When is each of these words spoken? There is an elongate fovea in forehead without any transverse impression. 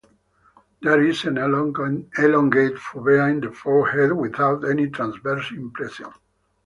There 0.81 1.03
is 1.03 1.25
an 1.25 1.37
elongate 1.37 2.07
fovea 2.75 3.29
in 3.29 3.53
forehead 3.53 4.13
without 4.13 4.67
any 4.67 4.89
transverse 4.89 5.51
impression. 5.51 6.11